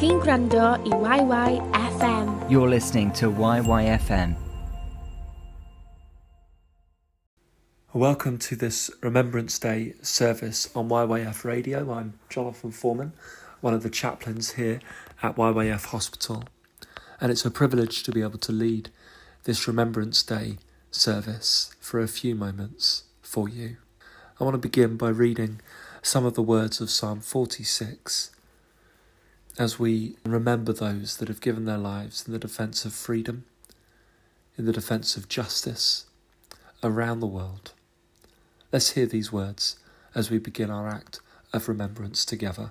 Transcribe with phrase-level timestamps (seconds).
[0.00, 2.50] chi'n gwrando i YYFM.
[2.50, 4.34] You're listening to YYFM.
[7.92, 11.92] Welcome to this Remembrance Day service on YYF Radio.
[11.92, 13.12] I'm Jonathan Forman,
[13.60, 14.80] one of the chaplains here
[15.22, 16.44] at YYF Hospital,
[17.20, 18.88] and it's a privilege to be able to lead
[19.44, 20.56] this Remembrance Day
[20.90, 23.76] service for a few moments for you.
[24.40, 25.60] I want to begin by reading
[26.00, 28.30] some of the words of Psalm 46
[29.60, 33.44] as we remember those that have given their lives in the defence of freedom,
[34.56, 36.06] in the defence of justice
[36.82, 37.74] around the world.
[38.72, 39.76] Let's hear these words
[40.14, 41.20] as we begin our act
[41.52, 42.70] of remembrance together.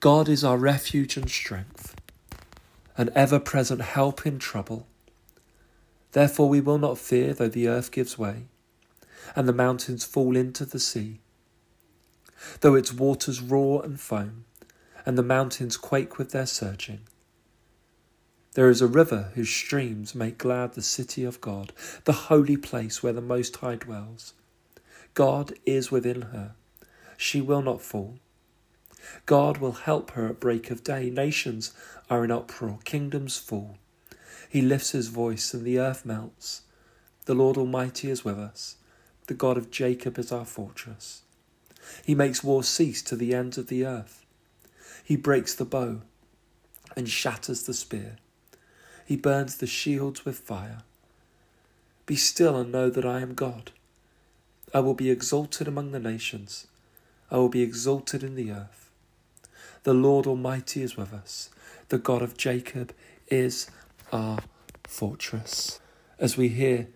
[0.00, 1.94] God is our refuge and strength,
[2.96, 4.86] an ever present help in trouble.
[6.12, 8.46] Therefore, we will not fear though the earth gives way
[9.36, 11.20] and the mountains fall into the sea,
[12.62, 14.46] though its waters roar and foam
[15.04, 17.00] and the mountains quake with their surging.
[18.54, 21.72] There is a river whose streams make glad the city of God,
[22.04, 24.34] the holy place where the Most High dwells.
[25.14, 26.54] God is within her.
[27.16, 28.18] She will not fall.
[29.26, 31.10] God will help her at break of day.
[31.10, 31.72] Nations
[32.10, 33.78] are in uproar, kingdoms fall.
[34.48, 36.62] He lifts his voice, and the earth melts.
[37.24, 38.76] The Lord Almighty is with us.
[39.28, 41.22] The God of Jacob is our fortress.
[42.04, 44.21] He makes war cease to the ends of the earth.
[45.04, 46.00] He breaks the bow
[46.96, 48.16] and shatters the spear.
[49.04, 50.82] He burns the shields with fire.
[52.06, 53.72] Be still and know that I am God.
[54.74, 56.66] I will be exalted among the nations.
[57.30, 58.90] I will be exalted in the earth.
[59.84, 61.50] The Lord Almighty is with us.
[61.88, 62.94] The God of Jacob
[63.28, 63.68] is
[64.12, 64.38] our
[64.84, 65.80] fortress.
[66.18, 66.88] As we hear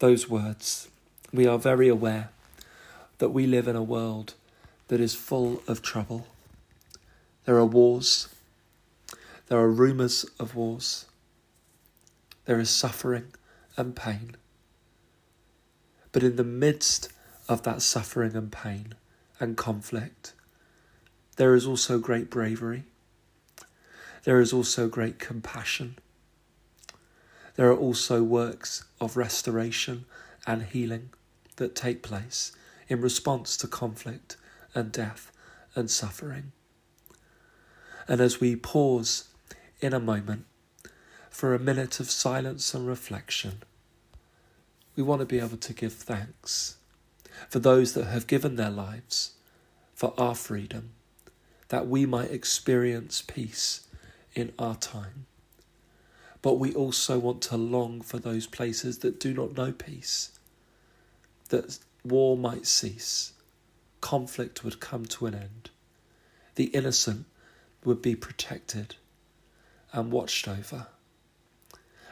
[0.00, 0.88] those words,
[1.32, 2.30] we are very aware
[3.18, 4.34] that we live in a world
[4.88, 6.26] that is full of trouble.
[7.44, 8.28] There are wars.
[9.48, 11.06] There are rumours of wars.
[12.46, 13.32] There is suffering
[13.76, 14.36] and pain.
[16.12, 17.12] But in the midst
[17.48, 18.94] of that suffering and pain
[19.40, 20.32] and conflict,
[21.36, 22.84] there is also great bravery.
[24.24, 25.98] There is also great compassion.
[27.56, 30.06] There are also works of restoration
[30.46, 31.10] and healing
[31.56, 32.52] that take place
[32.88, 34.36] in response to conflict
[34.74, 35.30] and death
[35.74, 36.52] and suffering.
[38.06, 39.28] And as we pause
[39.80, 40.44] in a moment
[41.30, 43.62] for a minute of silence and reflection,
[44.96, 46.76] we want to be able to give thanks
[47.48, 49.32] for those that have given their lives
[49.94, 50.90] for our freedom,
[51.68, 53.86] that we might experience peace
[54.34, 55.26] in our time.
[56.42, 60.38] But we also want to long for those places that do not know peace,
[61.48, 63.32] that war might cease,
[64.00, 65.70] conflict would come to an end,
[66.56, 67.24] the innocent
[67.84, 68.96] would be protected
[69.92, 70.86] and watched over,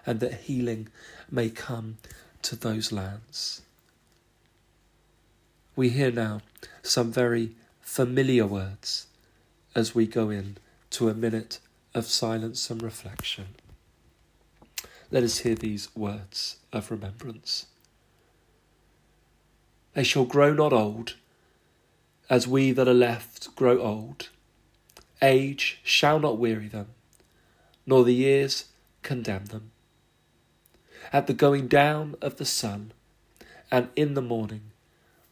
[0.06, 0.88] and that healing
[1.30, 1.98] may come
[2.42, 3.62] to those lands.
[5.74, 6.42] We hear now
[6.82, 9.06] some very familiar words
[9.74, 10.58] as we go in
[10.90, 11.58] to a minute
[11.94, 13.48] of silence and reflection.
[15.10, 17.66] Let us hear these words of remembrance.
[19.94, 21.16] They shall grow not old,
[22.30, 24.30] as we that are left grow old.
[25.22, 26.88] Age shall not weary them,
[27.86, 28.66] nor the years
[29.02, 29.70] condemn them.
[31.12, 32.92] At the going down of the sun,
[33.70, 34.72] and in the morning,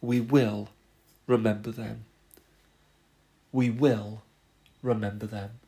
[0.01, 0.69] we will
[1.27, 2.05] remember them.
[3.53, 4.23] We will
[4.83, 5.59] remember them.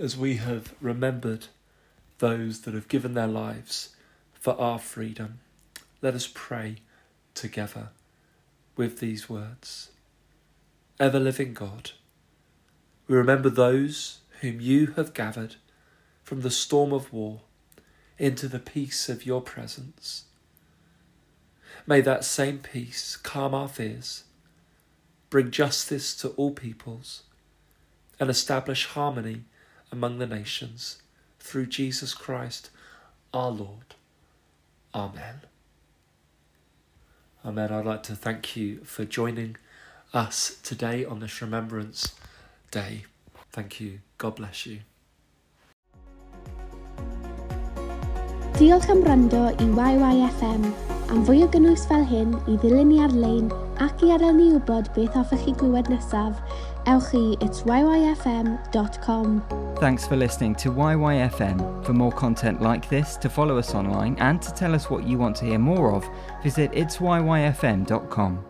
[0.00, 1.46] As we have remembered
[2.18, 3.94] those that have given their lives
[4.32, 5.38] for our freedom,
[6.02, 6.76] let us pray
[7.34, 7.90] together
[8.76, 9.90] with these words
[11.00, 11.92] ever living God,
[13.08, 15.56] we remember those whom you have gathered
[16.22, 17.40] from the storm of war
[18.18, 20.24] into the peace of your presence.
[21.86, 24.24] May that same peace calm our fears,
[25.30, 27.22] bring justice to all peoples,
[28.20, 29.44] and establish harmony
[29.92, 30.98] among the nations
[31.38, 32.70] through Jesus Christ
[33.32, 33.94] our Lord.
[34.94, 35.40] Amen.
[37.44, 37.72] Amen.
[37.72, 39.56] I'd like to thank you for joining
[40.12, 42.14] us today on this Remembrance
[42.70, 43.04] Day.
[43.52, 44.00] Thank you.
[44.18, 44.80] God bless you.
[48.54, 50.64] Diolch am wrando i YYFM.
[51.10, 53.48] Am fwy o gynnwys fel hyn i ddilyn ni ar-lein
[53.80, 56.36] ac i adael ni wybod beth hoffech chi glywed nesaf,
[56.90, 59.42] ewch i it's yyfm.com.
[59.78, 61.84] Thanks for listening to YYFM.
[61.84, 65.18] For more content like this, to follow us online, and to tell us what you
[65.18, 66.04] want to hear more of,
[66.42, 68.49] visit itsyyfm.com.